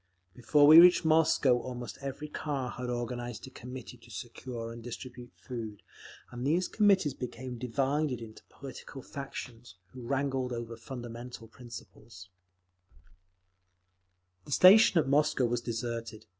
[0.33, 5.29] Before we reached Moscow almost every car had organised a Committee to secure and distribute
[5.35, 5.83] food,
[6.31, 12.29] and these Committees became divided into political factions, who wrangled over fundamental principles….
[14.45, 16.25] The station at Moscow was deserted.